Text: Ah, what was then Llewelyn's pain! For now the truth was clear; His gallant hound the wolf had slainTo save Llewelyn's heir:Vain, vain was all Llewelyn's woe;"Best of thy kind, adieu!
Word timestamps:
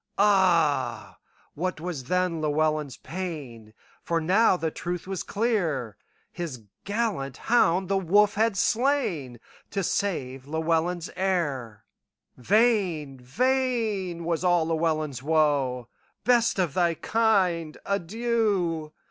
Ah, 0.17 1.19
what 1.53 1.79
was 1.79 2.05
then 2.05 2.41
Llewelyn's 2.41 2.97
pain! 2.97 3.71
For 4.01 4.19
now 4.19 4.57
the 4.57 4.71
truth 4.71 5.05
was 5.05 5.21
clear; 5.21 5.95
His 6.31 6.63
gallant 6.85 7.37
hound 7.37 7.87
the 7.87 7.99
wolf 7.99 8.33
had 8.33 8.53
slainTo 8.53 9.37
save 9.85 10.47
Llewelyn's 10.47 11.11
heir:Vain, 11.15 13.19
vain 13.19 14.23
was 14.25 14.43
all 14.43 14.65
Llewelyn's 14.69 15.21
woe;"Best 15.21 16.57
of 16.57 16.73
thy 16.73 16.95
kind, 16.95 17.77
adieu! 17.85 18.93